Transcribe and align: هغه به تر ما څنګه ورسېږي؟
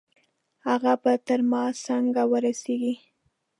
هغه 0.67 0.93
به 1.03 1.13
تر 1.27 1.39
ما 1.51 1.63
څنګه 1.85 2.21
ورسېږي؟ 2.31 2.93